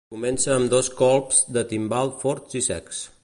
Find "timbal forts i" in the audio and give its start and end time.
1.75-2.65